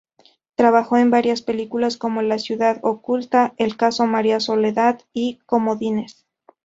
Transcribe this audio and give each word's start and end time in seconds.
Trabajó 0.55 0.97
en 0.97 1.11
varias 1.11 1.43
películas 1.43 1.95
como 1.95 2.23
"La 2.23 2.39
ciudad 2.39 2.79
oculta", 2.81 3.53
"El 3.57 3.77
caso 3.77 4.07
María 4.07 4.39
Soledad" 4.39 4.99
y 5.13 5.37
"Comodines". 5.45 6.25